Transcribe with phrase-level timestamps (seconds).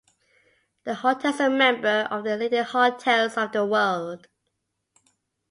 [0.83, 4.27] The hotel is a member of The Leading Hotels of the World.